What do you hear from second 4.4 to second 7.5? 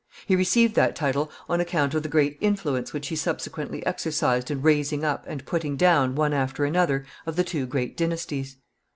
in raising up and putting down one after another of the